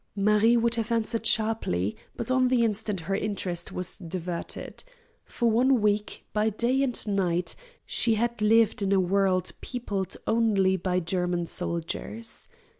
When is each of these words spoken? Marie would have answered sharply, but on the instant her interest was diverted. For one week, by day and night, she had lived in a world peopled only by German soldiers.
Marie 0.15 0.57
would 0.57 0.73
have 0.73 0.91
answered 0.91 1.27
sharply, 1.27 1.95
but 2.15 2.31
on 2.31 2.47
the 2.47 2.63
instant 2.63 3.01
her 3.01 3.13
interest 3.13 3.71
was 3.71 3.97
diverted. 3.99 4.83
For 5.25 5.47
one 5.51 5.79
week, 5.79 6.25
by 6.33 6.49
day 6.49 6.81
and 6.81 7.07
night, 7.07 7.55
she 7.85 8.15
had 8.15 8.41
lived 8.41 8.81
in 8.81 8.93
a 8.93 8.99
world 8.99 9.51
peopled 9.61 10.17
only 10.25 10.75
by 10.75 11.01
German 11.01 11.45
soldiers. 11.45 12.47